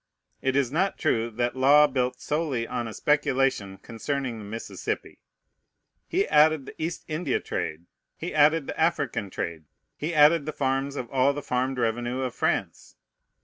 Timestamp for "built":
1.85-2.19